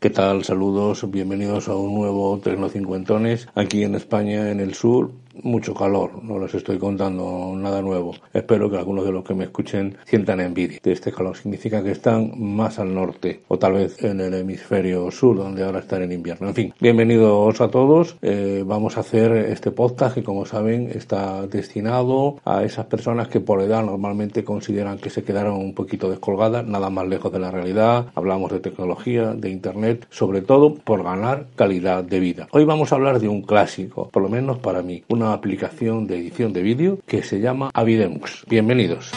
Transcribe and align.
¿Qué 0.00 0.08
tal? 0.08 0.44
Saludos, 0.44 1.10
bienvenidos 1.10 1.68
a 1.68 1.74
un 1.74 1.94
nuevo 1.94 2.38
Tecnocincuentones 2.38 3.48
aquí 3.54 3.84
en 3.84 3.94
España, 3.94 4.50
en 4.50 4.58
el 4.58 4.72
sur 4.72 5.12
mucho 5.34 5.74
calor, 5.74 6.22
no 6.22 6.38
les 6.38 6.54
estoy 6.54 6.78
contando 6.78 7.52
nada 7.56 7.82
nuevo. 7.82 8.14
Espero 8.32 8.70
que 8.70 8.76
algunos 8.76 9.04
de 9.04 9.12
los 9.12 9.24
que 9.24 9.34
me 9.34 9.44
escuchen 9.44 9.96
sientan 10.04 10.40
envidia 10.40 10.80
de 10.82 10.92
este 10.92 11.12
calor. 11.12 11.36
Significa 11.36 11.82
que 11.82 11.92
están 11.92 12.32
más 12.36 12.78
al 12.78 12.94
norte 12.94 13.42
o 13.48 13.58
tal 13.58 13.74
vez 13.74 14.02
en 14.02 14.20
el 14.20 14.34
hemisferio 14.34 15.10
sur, 15.10 15.36
donde 15.36 15.64
ahora 15.64 15.80
están 15.80 16.02
en 16.02 16.12
invierno. 16.12 16.48
En 16.48 16.54
fin, 16.54 16.74
bienvenidos 16.80 17.60
a 17.60 17.68
todos. 17.68 18.16
Eh, 18.22 18.64
vamos 18.66 18.96
a 18.96 19.00
hacer 19.00 19.32
este 19.32 19.70
podcast 19.70 20.14
que, 20.14 20.22
como 20.22 20.46
saben, 20.46 20.90
está 20.94 21.46
destinado 21.46 22.36
a 22.44 22.64
esas 22.64 22.86
personas 22.86 23.28
que 23.28 23.40
por 23.40 23.60
edad 23.62 23.84
normalmente 23.84 24.44
consideran 24.44 24.98
que 24.98 25.10
se 25.10 25.22
quedaron 25.22 25.56
un 25.56 25.74
poquito 25.74 26.10
descolgadas, 26.10 26.66
nada 26.66 26.90
más 26.90 27.06
lejos 27.08 27.32
de 27.32 27.38
la 27.38 27.50
realidad. 27.50 28.06
Hablamos 28.14 28.52
de 28.52 28.60
tecnología, 28.60 29.34
de 29.34 29.50
Internet, 29.50 30.06
sobre 30.10 30.42
todo 30.42 30.74
por 30.74 31.02
ganar 31.02 31.46
calidad 31.56 32.04
de 32.04 32.20
vida. 32.20 32.48
Hoy 32.52 32.64
vamos 32.64 32.92
a 32.92 32.96
hablar 32.96 33.20
de 33.20 33.28
un 33.28 33.42
clásico, 33.42 34.08
por 34.10 34.22
lo 34.22 34.28
menos 34.28 34.58
para 34.58 34.82
mí, 34.82 35.02
una 35.20 35.34
aplicación 35.34 36.06
de 36.06 36.16
edición 36.16 36.54
de 36.54 36.62
vídeo 36.62 36.98
que 37.06 37.22
se 37.22 37.40
llama 37.40 37.70
Avidemux. 37.74 38.46
Bienvenidos. 38.48 39.12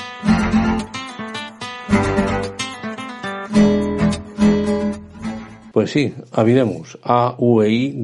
Pues 5.72 5.92
sí, 5.92 6.14
Avidemux, 6.34 6.98
A-V-I-D-E-M-U-X. 7.04 8.04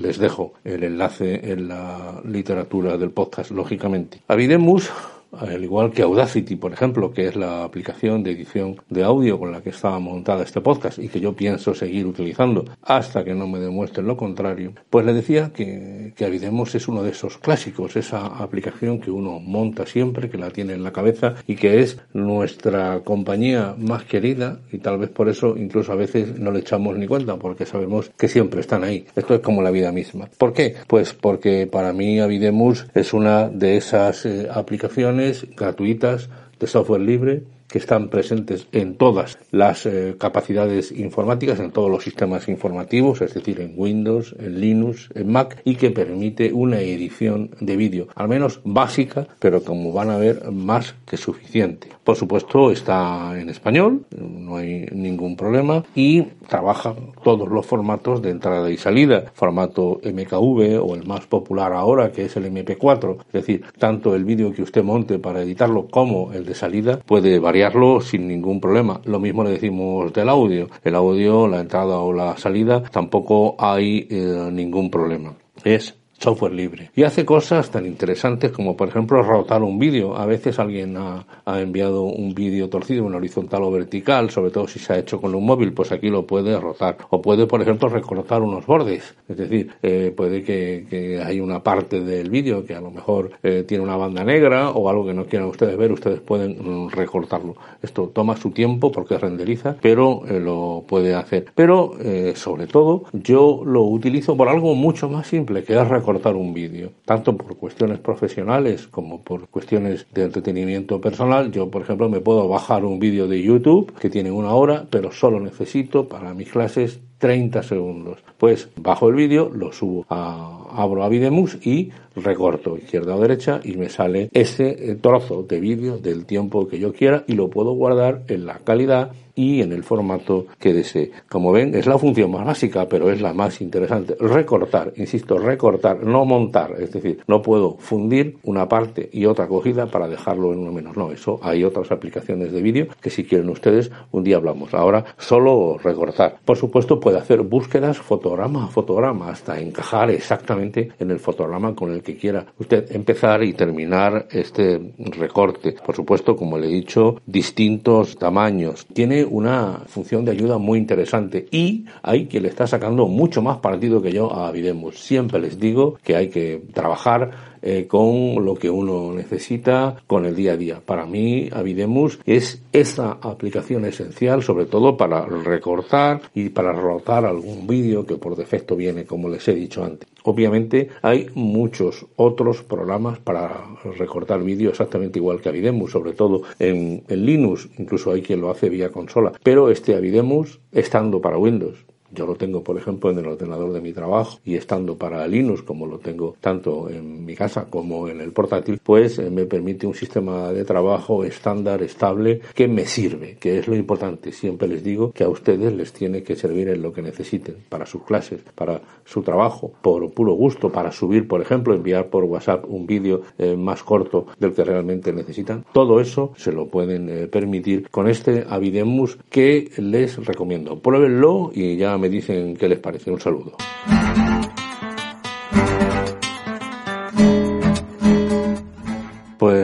Les 0.00 0.18
dejo 0.18 0.54
el 0.62 0.84
enlace 0.84 1.50
en 1.50 1.66
la 1.66 2.22
literatura 2.24 2.96
del 2.96 3.10
podcast, 3.10 3.50
lógicamente. 3.50 4.22
Avidemux 4.28 4.88
al 5.32 5.62
igual 5.62 5.92
que 5.92 6.02
Audacity, 6.02 6.56
por 6.56 6.72
ejemplo, 6.72 7.12
que 7.12 7.28
es 7.28 7.36
la 7.36 7.64
aplicación 7.64 8.22
de 8.22 8.32
edición 8.32 8.80
de 8.88 9.04
audio 9.04 9.38
con 9.38 9.52
la 9.52 9.62
que 9.62 9.70
estaba 9.70 9.98
montada 9.98 10.42
este 10.42 10.60
podcast 10.60 10.98
y 10.98 11.08
que 11.08 11.20
yo 11.20 11.34
pienso 11.34 11.74
seguir 11.74 12.06
utilizando 12.06 12.64
hasta 12.82 13.24
que 13.24 13.34
no 13.34 13.46
me 13.46 13.60
demuestren 13.60 14.06
lo 14.06 14.16
contrario, 14.16 14.72
pues 14.88 15.06
le 15.06 15.12
decía 15.12 15.52
que, 15.54 16.12
que 16.16 16.24
Avidemos 16.24 16.74
es 16.74 16.88
uno 16.88 17.02
de 17.02 17.10
esos 17.10 17.38
clásicos, 17.38 17.96
esa 17.96 18.26
aplicación 18.26 19.00
que 19.00 19.10
uno 19.10 19.40
monta 19.40 19.86
siempre, 19.86 20.30
que 20.30 20.38
la 20.38 20.50
tiene 20.50 20.74
en 20.74 20.82
la 20.82 20.92
cabeza 20.92 21.34
y 21.46 21.56
que 21.56 21.80
es 21.80 21.98
nuestra 22.12 23.00
compañía 23.00 23.74
más 23.78 24.04
querida 24.04 24.60
y 24.72 24.78
tal 24.78 24.98
vez 24.98 25.10
por 25.10 25.28
eso 25.28 25.56
incluso 25.56 25.92
a 25.92 25.96
veces 25.96 26.38
no 26.38 26.50
le 26.50 26.60
echamos 26.60 26.96
ni 26.96 27.06
cuenta 27.06 27.36
porque 27.36 27.66
sabemos 27.66 28.10
que 28.16 28.28
siempre 28.28 28.60
están 28.60 28.84
ahí. 28.84 29.06
Esto 29.14 29.34
es 29.34 29.40
como 29.40 29.62
la 29.62 29.70
vida 29.70 29.92
misma. 29.92 30.28
¿Por 30.38 30.52
qué? 30.52 30.74
Pues 30.86 31.14
porque 31.14 31.66
para 31.66 31.92
mí 31.92 32.20
Avidemus 32.20 32.86
es 32.94 33.12
una 33.12 33.48
de 33.48 33.76
esas 33.76 34.26
eh, 34.26 34.48
aplicaciones 34.50 35.19
gratuitas 35.56 36.28
de 36.58 36.66
software 36.66 37.02
libre 37.02 37.42
que 37.70 37.78
están 37.78 38.08
presentes 38.08 38.66
en 38.72 38.96
todas 38.96 39.38
las 39.50 39.86
eh, 39.86 40.16
capacidades 40.18 40.92
informáticas, 40.92 41.60
en 41.60 41.70
todos 41.70 41.90
los 41.90 42.04
sistemas 42.04 42.48
informativos, 42.48 43.22
es 43.22 43.34
decir, 43.34 43.60
en 43.60 43.74
Windows, 43.76 44.34
en 44.38 44.60
Linux, 44.60 45.08
en 45.14 45.30
Mac, 45.30 45.60
y 45.64 45.76
que 45.76 45.90
permite 45.90 46.52
una 46.52 46.80
edición 46.80 47.50
de 47.60 47.76
vídeo, 47.76 48.08
al 48.14 48.28
menos 48.28 48.60
básica, 48.64 49.28
pero 49.38 49.62
como 49.62 49.92
van 49.92 50.10
a 50.10 50.16
ver, 50.16 50.50
más 50.50 50.94
que 51.06 51.16
suficiente. 51.16 51.88
Por 52.02 52.16
supuesto, 52.16 52.70
está 52.70 53.38
en 53.38 53.48
español, 53.48 54.04
no 54.18 54.56
hay 54.56 54.86
ningún 54.92 55.36
problema, 55.36 55.84
y 55.94 56.22
trabaja 56.48 56.94
todos 57.22 57.48
los 57.48 57.66
formatos 57.66 58.20
de 58.20 58.30
entrada 58.30 58.70
y 58.70 58.76
salida, 58.76 59.30
formato 59.34 60.00
MKV 60.02 60.80
o 60.82 60.94
el 60.96 61.06
más 61.06 61.26
popular 61.26 61.72
ahora, 61.72 62.10
que 62.10 62.24
es 62.24 62.36
el 62.36 62.46
MP4, 62.52 63.18
es 63.26 63.32
decir, 63.32 63.64
tanto 63.78 64.16
el 64.16 64.24
vídeo 64.24 64.52
que 64.52 64.62
usted 64.62 64.82
monte 64.82 65.18
para 65.18 65.42
editarlo 65.42 65.86
como 65.86 66.32
el 66.32 66.44
de 66.44 66.54
salida 66.54 66.98
puede 66.98 67.38
variar 67.38 67.59
sin 68.00 68.28
ningún 68.28 68.60
problema. 68.60 69.00
Lo 69.04 69.20
mismo 69.20 69.44
le 69.44 69.50
decimos 69.50 70.12
del 70.12 70.28
audio. 70.28 70.68
El 70.84 70.94
audio, 70.94 71.46
la 71.46 71.60
entrada 71.60 71.98
o 71.98 72.12
la 72.12 72.36
salida, 72.36 72.82
tampoco 72.82 73.56
hay 73.58 74.06
eh, 74.10 74.48
ningún 74.52 74.90
problema. 74.90 75.34
Es 75.64 75.99
software 76.20 76.52
libre. 76.52 76.90
Y 76.94 77.02
hace 77.02 77.24
cosas 77.24 77.70
tan 77.70 77.86
interesantes 77.86 78.52
como, 78.52 78.76
por 78.76 78.88
ejemplo, 78.88 79.22
rotar 79.22 79.62
un 79.62 79.78
vídeo. 79.78 80.16
A 80.16 80.26
veces 80.26 80.58
alguien 80.58 80.96
ha, 80.96 81.24
enviado 81.46 82.04
un 82.04 82.34
vídeo 82.34 82.68
torcido 82.68 83.06
en 83.06 83.14
horizontal 83.14 83.62
o 83.62 83.70
vertical, 83.70 84.30
sobre 84.30 84.50
todo 84.50 84.68
si 84.68 84.78
se 84.78 84.92
ha 84.92 84.98
hecho 84.98 85.20
con 85.20 85.34
un 85.34 85.44
móvil, 85.44 85.72
pues 85.72 85.90
aquí 85.92 86.08
lo 86.08 86.26
puede 86.26 86.58
rotar. 86.60 86.98
O 87.08 87.22
puede, 87.22 87.46
por 87.46 87.62
ejemplo, 87.62 87.88
recortar 87.88 88.42
unos 88.42 88.66
bordes. 88.66 89.14
Es 89.28 89.36
decir, 89.36 89.72
eh, 89.82 90.12
puede 90.14 90.42
que, 90.42 90.86
que 90.88 91.20
hay 91.22 91.40
una 91.40 91.62
parte 91.62 92.00
del 92.00 92.30
vídeo 92.30 92.64
que 92.64 92.74
a 92.74 92.80
lo 92.80 92.90
mejor 92.90 93.30
eh, 93.42 93.64
tiene 93.66 93.82
una 93.82 93.96
banda 93.96 94.22
negra 94.22 94.70
o 94.70 94.88
algo 94.88 95.06
que 95.06 95.14
no 95.14 95.24
quieran 95.24 95.48
ustedes 95.48 95.76
ver, 95.76 95.90
ustedes 95.92 96.20
pueden 96.20 96.58
mm, 96.60 96.90
recortarlo. 96.90 97.56
Esto 97.82 98.10
toma 98.12 98.36
su 98.36 98.50
tiempo 98.50 98.92
porque 98.92 99.16
renderiza, 99.16 99.76
pero 99.80 100.22
eh, 100.28 100.38
lo 100.38 100.84
puede 100.86 101.14
hacer. 101.14 101.46
Pero, 101.54 101.94
sobre 102.34 102.66
todo, 102.66 103.04
yo 103.12 103.62
lo 103.64 103.82
utilizo 103.82 104.36
por 104.36 104.48
algo 104.48 104.74
mucho 104.74 105.08
más 105.08 105.26
simple, 105.26 105.62
que 105.62 105.74
es 105.74 105.88
recortar 105.88 106.09
cortar 106.10 106.34
un 106.34 106.52
vídeo, 106.52 106.90
tanto 107.04 107.36
por 107.36 107.56
cuestiones 107.56 108.00
profesionales 108.00 108.88
como 108.88 109.22
por 109.22 109.46
cuestiones 109.48 110.06
de 110.12 110.24
entretenimiento 110.24 111.00
personal. 111.00 111.52
Yo, 111.52 111.70
por 111.70 111.82
ejemplo, 111.82 112.08
me 112.08 112.20
puedo 112.20 112.48
bajar 112.48 112.84
un 112.84 112.98
vídeo 112.98 113.28
de 113.28 113.40
YouTube 113.40 113.94
que 113.94 114.10
tiene 114.10 114.32
una 114.32 114.52
hora, 114.52 114.86
pero 114.90 115.12
solo 115.12 115.38
necesito 115.38 116.08
para 116.08 116.34
mis 116.34 116.50
clases 116.50 116.98
30 117.20 117.62
segundos. 117.62 118.18
Pues 118.38 118.70
bajo 118.76 119.08
el 119.08 119.14
vídeo, 119.14 119.50
lo 119.54 119.72
subo 119.72 120.06
a 120.08 120.66
abro 120.72 121.04
Avidemus 121.04 121.58
y 121.64 121.90
recorto 122.16 122.76
izquierda 122.76 123.14
o 123.14 123.20
derecha 123.20 123.60
y 123.62 123.76
me 123.76 123.88
sale 123.88 124.30
ese 124.32 124.96
trozo 125.00 125.42
de 125.42 125.60
vídeo 125.60 125.98
del 125.98 126.24
tiempo 126.24 126.66
que 126.66 126.78
yo 126.78 126.92
quiera 126.92 127.24
y 127.26 127.34
lo 127.34 127.48
puedo 127.48 127.72
guardar 127.72 128.22
en 128.28 128.46
la 128.46 128.58
calidad 128.58 129.12
y 129.34 129.62
en 129.62 129.72
el 129.72 129.82
formato 129.82 130.46
que 130.58 130.74
desee. 130.74 131.12
Como 131.28 131.52
ven, 131.52 131.74
es 131.74 131.86
la 131.86 131.98
función 131.98 132.30
más 132.30 132.44
básica, 132.44 132.86
pero 132.88 133.10
es 133.10 133.22
la 133.22 133.32
más 133.32 133.60
interesante. 133.60 134.14
Recortar, 134.20 134.92
insisto, 134.96 135.38
recortar, 135.38 136.04
no 136.04 136.24
montar. 136.26 136.74
Es 136.78 136.92
decir, 136.92 137.20
no 137.26 137.40
puedo 137.40 137.76
fundir 137.78 138.36
una 138.42 138.68
parte 138.68 139.08
y 139.12 139.24
otra 139.24 139.48
cogida 139.48 139.86
para 139.86 140.08
dejarlo 140.08 140.52
en 140.52 140.58
uno 140.58 140.72
menos. 140.72 140.96
No, 140.96 141.10
eso 141.10 141.40
hay 141.42 141.64
otras 141.64 141.90
aplicaciones 141.90 142.52
de 142.52 142.60
vídeo 142.60 142.88
que 143.00 143.08
si 143.08 143.24
quieren 143.24 143.48
ustedes, 143.48 143.90
un 144.10 144.24
día 144.24 144.36
hablamos. 144.36 144.74
Ahora, 144.74 145.04
solo 145.16 145.78
recortar. 145.82 146.36
Por 146.44 146.58
supuesto, 146.58 147.00
puede 147.00 147.09
hacer 147.18 147.42
búsquedas 147.42 147.98
fotograma 147.98 148.64
a 148.64 148.68
fotograma 148.68 149.30
hasta 149.30 149.60
encajar 149.60 150.10
exactamente 150.10 150.92
en 150.98 151.10
el 151.10 151.18
fotograma 151.18 151.74
con 151.74 151.92
el 151.92 152.02
que 152.02 152.16
quiera 152.16 152.46
usted 152.58 152.94
empezar 152.94 153.42
y 153.42 153.52
terminar 153.52 154.26
este 154.30 154.92
recorte. 154.98 155.76
Por 155.84 155.94
supuesto, 155.94 156.36
como 156.36 156.58
le 156.58 156.68
he 156.68 156.70
dicho, 156.70 157.20
distintos 157.26 158.16
tamaños. 158.16 158.86
Tiene 158.92 159.24
una 159.24 159.82
función 159.86 160.24
de 160.24 160.32
ayuda 160.32 160.58
muy 160.58 160.78
interesante 160.78 161.46
y 161.50 161.84
hay 162.02 162.26
quien 162.26 162.44
le 162.44 162.48
está 162.48 162.66
sacando 162.66 163.06
mucho 163.06 163.42
más 163.42 163.58
partido 163.58 164.02
que 164.02 164.12
yo 164.12 164.32
a 164.32 164.48
Avidemos. 164.48 164.98
Siempre 164.98 165.40
les 165.40 165.58
digo 165.58 165.98
que 166.02 166.16
hay 166.16 166.28
que 166.28 166.62
trabajar 166.72 167.49
eh, 167.62 167.86
con 167.86 168.44
lo 168.44 168.54
que 168.54 168.70
uno 168.70 169.12
necesita 169.12 170.02
con 170.06 170.26
el 170.26 170.34
día 170.34 170.52
a 170.52 170.56
día. 170.56 170.80
Para 170.84 171.06
mí, 171.06 171.48
Avidemus 171.52 172.20
es 172.26 172.62
esa 172.72 173.18
aplicación 173.20 173.84
esencial, 173.84 174.42
sobre 174.42 174.66
todo 174.66 174.96
para 174.96 175.24
recortar 175.24 176.22
y 176.34 176.50
para 176.50 176.72
rotar 176.72 177.24
algún 177.24 177.66
vídeo 177.66 178.06
que 178.06 178.16
por 178.16 178.36
defecto 178.36 178.76
viene, 178.76 179.04
como 179.04 179.28
les 179.28 179.46
he 179.48 179.54
dicho 179.54 179.84
antes. 179.84 180.08
Obviamente 180.24 180.88
hay 181.02 181.28
muchos 181.34 182.06
otros 182.16 182.62
programas 182.62 183.18
para 183.18 183.64
recortar 183.96 184.42
vídeo 184.42 184.70
exactamente 184.70 185.18
igual 185.18 185.40
que 185.40 185.48
Avidemus, 185.48 185.92
sobre 185.92 186.12
todo 186.12 186.42
en, 186.58 187.02
Linux, 187.08 187.68
incluso 187.78 188.12
hay 188.12 188.22
quien 188.22 188.40
lo 188.40 188.50
hace 188.50 188.68
vía 188.68 188.90
consola. 188.90 189.32
Pero 189.42 189.70
este 189.70 189.94
Avidemus, 189.94 190.60
estando 190.72 191.20
para 191.20 191.38
Windows 191.38 191.84
Yo 192.12 192.26
lo 192.26 192.34
tengo, 192.34 192.62
por 192.62 192.76
ejemplo, 192.76 193.10
en 193.10 193.18
el 193.18 193.26
ordenador 193.26 193.72
de 193.72 193.80
mi 193.80 193.92
trabajo 193.92 194.38
y 194.44 194.56
estando 194.56 194.96
para 194.96 195.26
Linux, 195.26 195.62
como 195.62 195.86
lo 195.86 195.98
tengo 195.98 196.34
tanto 196.40 196.88
en 196.90 197.24
mi 197.24 197.34
casa 197.34 197.66
como 197.70 198.08
en 198.08 198.20
el 198.20 198.32
portátil, 198.32 198.80
pues 198.82 199.18
eh, 199.18 199.30
me 199.30 199.44
permite 199.44 199.86
un 199.86 199.94
sistema 199.94 200.52
de 200.52 200.64
trabajo 200.64 201.24
estándar, 201.24 201.82
estable, 201.82 202.40
que 202.54 202.68
me 202.68 202.86
sirve, 202.86 203.36
que 203.38 203.58
es 203.58 203.68
lo 203.68 203.76
importante. 203.76 204.32
Siempre 204.32 204.68
les 204.68 204.82
digo 204.82 205.12
que 205.12 205.24
a 205.24 205.28
ustedes 205.28 205.72
les 205.72 205.92
tiene 205.92 206.22
que 206.22 206.36
servir 206.36 206.68
en 206.68 206.82
lo 206.82 206.92
que 206.92 207.02
necesiten, 207.02 207.56
para 207.68 207.86
sus 207.86 208.02
clases, 208.02 208.40
para 208.54 208.80
su 209.04 209.22
trabajo, 209.22 209.72
por 209.82 210.10
puro 210.12 210.32
gusto, 210.34 210.70
para 210.70 210.92
subir, 210.92 211.28
por 211.28 211.40
ejemplo, 211.40 211.74
enviar 211.74 212.08
por 212.08 212.24
WhatsApp 212.24 212.64
un 212.68 212.86
vídeo 212.86 213.22
eh, 213.38 213.56
más 213.56 213.82
corto 213.82 214.26
del 214.38 214.52
que 214.52 214.64
realmente 214.64 215.12
necesitan. 215.12 215.64
Todo 215.72 216.00
eso 216.00 216.32
se 216.36 216.52
lo 216.52 216.66
pueden 216.66 217.08
eh, 217.08 217.26
permitir 217.26 217.88
con 217.90 218.08
este 218.08 218.44
Avidemus 218.48 219.18
que 219.28 219.70
les 219.78 220.24
recomiendo. 220.24 220.78
Pruébenlo 220.78 221.50
y 221.54 221.76
ya 221.76 221.96
me 222.00 222.08
dicen 222.08 222.56
qué 222.56 222.68
les 222.68 222.78
parece. 222.78 223.10
Un 223.10 223.20
saludo. 223.20 223.56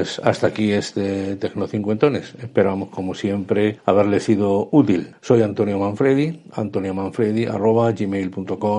Pues 0.07 0.21
hasta 0.23 0.47
aquí 0.47 0.71
este 0.71 1.35
Tecnocincuentones. 1.35 2.37
Esperamos, 2.41 2.91
como 2.91 3.13
siempre, 3.13 3.81
haberle 3.87 4.21
sido 4.21 4.69
útil. 4.71 5.17
Soy 5.21 5.43
Antonio 5.43 5.81
Manfredi, 5.81 6.43
Antonio 6.53 6.95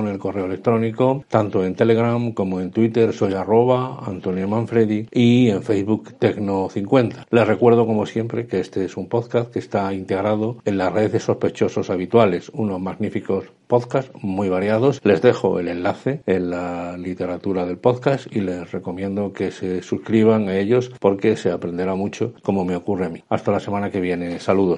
el 0.07 0.19
correo 0.19 0.45
electrónico, 0.45 1.25
tanto 1.27 1.65
en 1.65 1.75
Telegram 1.75 2.31
como 2.31 2.61
en 2.61 2.71
Twitter, 2.71 3.11
soy 3.11 3.33
arroba 3.33 4.05
Antonio 4.05 4.47
Manfredi 4.47 5.09
y 5.11 5.49
en 5.49 5.63
Facebook 5.63 6.13
Tecno50. 6.17 7.25
Les 7.29 7.45
recuerdo, 7.45 7.85
como 7.85 8.05
siempre, 8.05 8.47
que 8.47 8.61
este 8.61 8.85
es 8.85 8.95
un 8.95 9.09
podcast 9.09 9.51
que 9.51 9.59
está 9.59 9.93
integrado 9.93 10.59
en 10.63 10.77
la 10.77 10.89
red 10.89 11.11
de 11.11 11.19
sospechosos 11.19 11.89
habituales, 11.89 12.47
unos 12.53 12.79
magníficos 12.79 13.47
podcasts 13.67 14.11
muy 14.21 14.49
variados. 14.49 15.01
Les 15.03 15.21
dejo 15.21 15.59
el 15.59 15.67
enlace 15.67 16.21
en 16.25 16.49
la 16.49 16.97
literatura 16.97 17.65
del 17.65 17.77
podcast 17.77 18.27
y 18.35 18.41
les 18.41 18.71
recomiendo 18.71 19.33
que 19.33 19.51
se 19.51 19.81
suscriban 19.81 20.49
a 20.49 20.57
ellos 20.57 20.91
porque 20.99 21.37
se 21.37 21.51
aprenderá 21.51 21.95
mucho 21.95 22.33
como 22.41 22.65
me 22.65 22.75
ocurre 22.75 23.05
a 23.05 23.09
mí. 23.09 23.23
Hasta 23.29 23.51
la 23.51 23.59
semana 23.59 23.91
que 23.91 23.99
viene. 23.99 24.39
Saludos. 24.39 24.75